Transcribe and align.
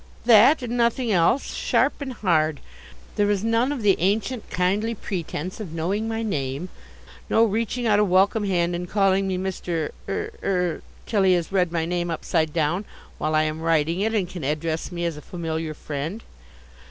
That, 0.25 0.63
and 0.63 0.75
nothing 0.75 1.11
else, 1.11 1.53
sharp 1.53 2.01
and 2.01 2.11
hard. 2.11 2.59
There 3.17 3.29
is 3.29 3.43
none 3.43 3.71
of 3.71 3.83
the 3.83 3.95
ancient 3.99 4.49
kindly 4.49 4.95
pretence 4.95 5.59
of 5.59 5.73
knowing 5.73 6.07
my 6.07 6.23
name, 6.23 6.69
no 7.29 7.43
reaching 7.45 7.85
out 7.85 7.99
a 7.99 8.03
welcome 8.03 8.43
hand 8.45 8.73
and 8.75 8.89
calling 8.89 9.27
me 9.27 9.37
Mr. 9.37 9.91
Er 10.09 10.31
Er 10.41 10.81
till 11.05 11.21
he 11.21 11.33
has 11.33 11.51
read 11.51 11.71
my 11.71 11.85
name 11.85 12.09
upside 12.09 12.51
down 12.51 12.83
while 13.19 13.35
I 13.35 13.43
am 13.43 13.61
writing 13.61 13.99
it 14.01 14.15
and 14.15 14.27
can 14.27 14.43
address 14.43 14.91
me 14.91 15.05
as 15.05 15.17
a 15.17 15.21
familiar 15.21 15.75
friend. 15.75 16.23